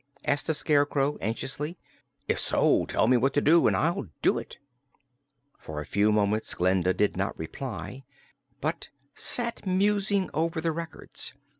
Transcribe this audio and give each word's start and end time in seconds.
asked 0.25 0.47
the 0.47 0.55
Scarecrow, 0.55 1.15
anxiously. 1.21 1.77
"If 2.27 2.39
so, 2.39 2.87
tell 2.87 3.07
me 3.07 3.17
what 3.17 3.35
to 3.35 3.39
do, 3.41 3.67
and 3.67 3.77
I'll 3.77 4.07
do 4.23 4.39
it." 4.39 4.57
For 5.59 5.79
a 5.79 5.85
few 5.85 6.11
moments 6.11 6.55
Glinda 6.55 6.91
did 6.91 7.15
not 7.15 7.37
reply, 7.37 8.01
but 8.61 8.89
sat 9.13 9.67
musing 9.67 10.31
over 10.33 10.59
the 10.59 10.71
records. 10.71 11.35